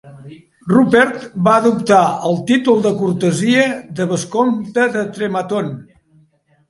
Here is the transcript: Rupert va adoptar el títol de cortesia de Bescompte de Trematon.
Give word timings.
Rupert 0.69 1.25
va 1.47 1.51
adoptar 1.57 1.99
el 2.29 2.39
títol 2.51 2.81
de 2.87 2.93
cortesia 3.03 3.67
de 4.01 4.09
Bescompte 4.15 4.89
de 4.97 5.05
Trematon. 5.19 5.71